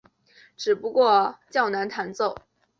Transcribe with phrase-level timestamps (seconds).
[0.57, 2.33] 只不过较难弹奏。